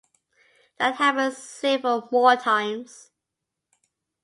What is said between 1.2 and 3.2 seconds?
several more times.